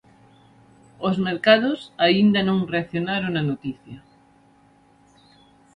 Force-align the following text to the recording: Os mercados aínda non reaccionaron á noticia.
Os 1.07 1.15
mercados 1.27 1.79
aínda 2.05 2.39
non 2.47 2.67
reaccionaron 2.73 3.31
á 3.39 3.43
noticia. 3.51 3.99